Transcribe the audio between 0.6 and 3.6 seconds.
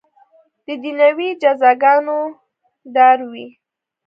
د دنیوي جزاګانو ډاروي.